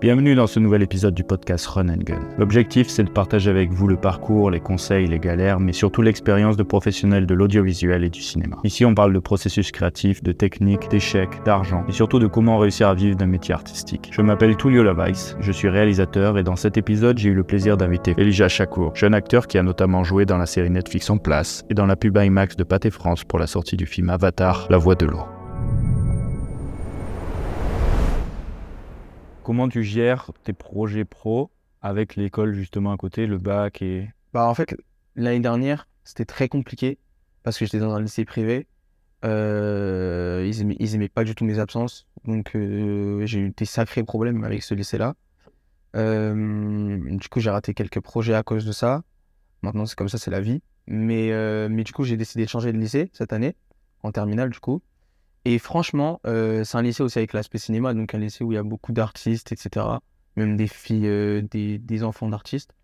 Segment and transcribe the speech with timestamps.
[0.00, 2.20] Bienvenue dans ce nouvel épisode du podcast Run and Gun.
[2.38, 6.56] L'objectif, c'est de partager avec vous le parcours, les conseils, les galères, mais surtout l'expérience
[6.56, 8.56] de professionnels de l'audiovisuel et du cinéma.
[8.64, 12.88] Ici, on parle de processus créatif, de techniques, d'échecs, d'argent, et surtout de comment réussir
[12.88, 14.08] à vivre d'un métier artistique.
[14.10, 17.76] Je m'appelle Tullio Lavaïs, je suis réalisateur, et dans cet épisode, j'ai eu le plaisir
[17.76, 21.66] d'inviter Elijah Chakour, jeune acteur qui a notamment joué dans la série Netflix En Place
[21.68, 24.78] et dans la pub IMAX de Pathé France pour la sortie du film Avatar, La
[24.78, 25.26] Voix de l'eau.
[29.42, 31.50] Comment tu gères tes projets pro
[31.82, 34.10] avec l'école justement à côté, le bac et...
[34.32, 34.76] Bah en fait,
[35.16, 36.98] l'année dernière, c'était très compliqué
[37.42, 38.66] parce que j'étais dans un lycée privé.
[39.24, 42.06] Euh, ils, aimaient, pas du tout mes absences.
[42.24, 45.14] Donc euh, j'ai eu des sacrés problèmes avec ce lycée-là.
[45.96, 49.02] Euh, du coup, j'ai raté quelques projets à cause de ça.
[49.62, 50.62] Maintenant, c'est comme ça, c'est la vie.
[50.86, 51.30] Mais,
[51.68, 53.56] mais du coup, j'ai décidé de changer de lycée cette année,
[54.02, 54.82] en terminale du coup.
[55.44, 58.56] Et franchement, euh, c'est un lycée aussi avec l'aspect cinéma, donc un lycée où il
[58.56, 59.86] y a beaucoup d'artistes, etc.
[60.36, 62.74] Même des filles, euh, des, enfants d'artistes.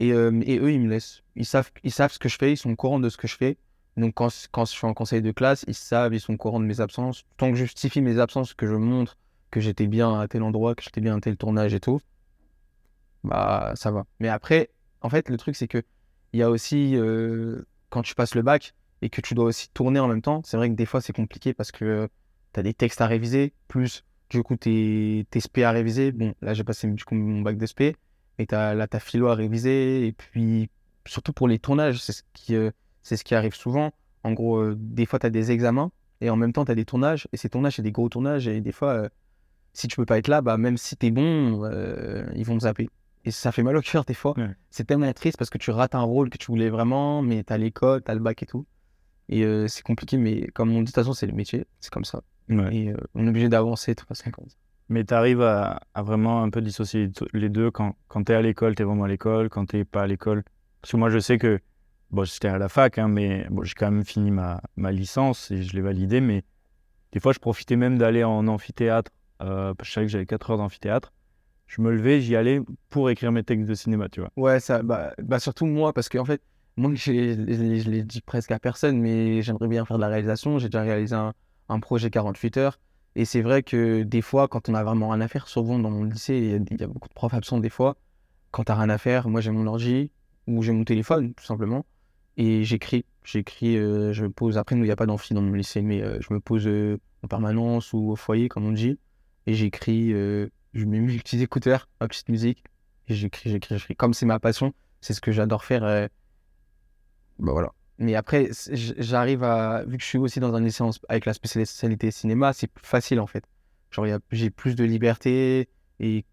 [0.00, 1.22] Et, euh, et, eux, ils me laissent.
[1.36, 3.28] Ils savent, ils savent ce que je fais, ils sont au courant de ce que
[3.28, 3.56] je fais.
[3.96, 6.58] Donc quand, quand je suis en conseil de classe, ils savent, ils sont au courant
[6.58, 7.24] de mes absences.
[7.36, 9.16] Tant que je justifie mes absences, que je montre
[9.50, 12.00] que j'étais bien à tel endroit, que j'étais bien à tel tournage et tout,
[13.22, 14.06] bah ça va.
[14.18, 14.70] Mais après,
[15.02, 15.82] en fait, le truc, c'est que
[16.32, 16.96] il y a aussi,
[17.90, 18.72] quand tu passes le bac,
[19.02, 21.12] et que tu dois aussi tourner en même temps, c'est vrai que des fois c'est
[21.12, 22.08] compliqué parce que
[22.54, 26.12] tu as des textes à réviser, plus du coup tes, tes SP à réviser.
[26.12, 27.82] Bon, là j'ai passé du coup mon bac d'SP,
[28.38, 30.70] et as, là ta philo à réviser, et puis
[31.06, 32.70] surtout pour les tournages, c'est ce qui, euh,
[33.02, 33.92] c'est ce qui arrive souvent.
[34.22, 36.76] En gros, euh, des fois tu as des examens, et en même temps tu as
[36.76, 39.08] des tournages, et ces tournages c'est des gros tournages, et des fois, euh,
[39.72, 41.68] si tu peux pas être là, bah, même si tu es bon,
[42.34, 42.88] ils vont te zapper.
[43.24, 44.34] Et ça fait mal au cœur des fois.
[44.70, 47.52] C'est tellement triste parce que tu rates un rôle que tu voulais vraiment, mais tu
[47.52, 48.66] as l'école, tu as le bac et tout.
[49.28, 51.92] Et euh, c'est compliqué, mais comme on dit, de toute façon, c'est le métier, c'est
[51.92, 52.22] comme ça.
[52.70, 54.30] Et euh, on est obligé d'avancer de toute façon.
[54.88, 58.42] Mais tu arrives à, vraiment un peu dissocier les deux quand, quand tu es à
[58.42, 60.42] l'école, tu es vraiment à l'école, quand tu pas à l'école?
[60.80, 61.60] Parce que moi, je sais que,
[62.10, 65.50] bon, j'étais à la fac, hein, mais bon, j'ai quand même fini ma, ma licence
[65.50, 66.44] et je l'ai validée, mais
[67.12, 69.10] des fois, je profitais même d'aller en amphithéâtre.
[69.42, 71.12] Euh, je savais que j'avais 4 heures d'amphithéâtre.
[71.66, 74.30] Je me levais, j'y allais pour écrire mes textes de cinéma, tu vois.
[74.36, 76.42] Ouais, ça, bah, bah surtout moi, parce qu'en en fait,
[76.76, 80.58] moi, je, je, l'ai dit presque à personne, mais j'aimerais bien faire de la réalisation.
[80.58, 81.34] J'ai déjà réalisé un,
[81.68, 82.80] un, projet 48 heures.
[83.14, 85.90] Et c'est vrai que des fois, quand on a vraiment rien à faire, souvent dans
[85.90, 87.96] mon lycée, il y, a beaucoup de profs absents des fois.
[88.52, 90.10] Quand tu n'as rien à faire, moi j'ai mon ordi
[90.46, 91.84] ou j'ai mon téléphone, tout simplement.
[92.38, 93.04] Et j'écris.
[93.24, 94.56] J'écris, euh, je me pose.
[94.56, 96.66] Après, nous, il n'y a pas d'amphi dans mon lycée, mais euh, je me pose
[96.66, 98.98] euh, en permanence ou au foyer, comme on dit.
[99.46, 100.10] Et j'écris.
[100.10, 102.64] je mets mes petits écouteurs, ma petite musique.
[103.08, 103.96] Et j'écris, j'écris, j'écris.
[103.96, 104.72] Comme c'est ma passion,
[105.02, 106.08] c'est ce que j'adore faire
[107.42, 107.72] bah voilà.
[107.98, 109.84] Mais après, j'arrive à.
[109.84, 113.20] Vu que je suis aussi dans un lycée avec la spécialité cinéma, c'est plus facile
[113.20, 113.44] en fait.
[113.90, 115.68] Genre, j'ai plus de liberté
[116.00, 116.24] et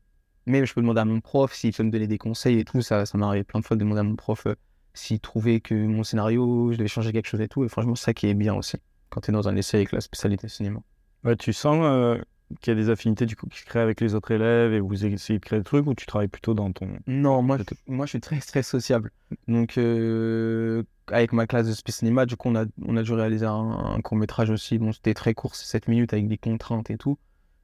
[0.46, 2.81] même je peux demander à mon prof s'il peut me donner des conseils et tout.
[2.81, 4.56] Ça, ça m'arrive plein de fois de demander à mon prof euh,
[4.94, 7.66] s'il trouvait que mon scénario, je devais changer quelque chose et tout.
[7.66, 8.78] Et franchement, c'est ça qui est bien aussi
[9.09, 10.80] quand tu es dans un lycée avec la spécialité cinéma.
[11.24, 12.18] Ouais, tu sens euh,
[12.61, 14.79] qu'il y a des affinités du coup qui se créent avec les autres élèves et
[14.79, 16.87] vous essayez de créer des trucs ou tu travailles plutôt dans ton.
[17.07, 19.11] Non, moi, je, moi je suis très, très sociable.
[19.47, 23.13] Donc, euh, avec ma classe de Space Cinéma, du coup, on a, on a dû
[23.13, 24.77] réaliser un, court métrage aussi.
[24.79, 27.17] Bon, c'était très court, c'est 7 minutes avec des contraintes et tout.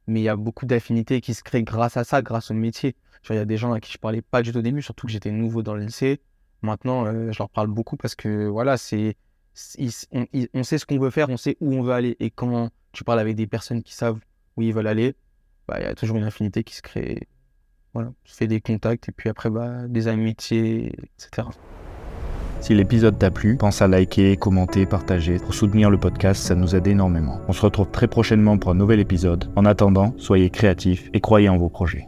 [0.07, 2.95] Mais il y a beaucoup d'affinités qui se créent grâce à ça, grâce au métier.
[3.29, 5.07] Il y a des gens à qui je parlais pas du tout au début, surtout
[5.07, 6.21] que j'étais nouveau dans le lycée.
[6.61, 9.17] Maintenant, euh, je leur parle beaucoup parce que voilà, c'est.
[10.11, 12.17] On, on, sait ce qu'on veut faire, on sait où on veut aller.
[12.19, 14.19] Et quand tu parles avec des personnes qui savent
[14.57, 15.15] où ils veulent aller,
[15.67, 17.27] bah, il y a toujours une affinité qui se crée.
[17.93, 21.47] Voilà, tu fais des contacts et puis après, bah, des amitiés, etc.
[22.61, 25.37] Si l'épisode t'a plu, pense à liker, commenter, partager.
[25.37, 27.39] Pour soutenir le podcast, ça nous aide énormément.
[27.47, 29.51] On se retrouve très prochainement pour un nouvel épisode.
[29.55, 32.07] En attendant, soyez créatifs et croyez en vos projets.